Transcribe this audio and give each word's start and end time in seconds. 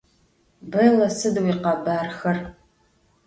Belle 0.71 1.07
sıd 1.17 1.35
yikhebarxer? 1.45 2.37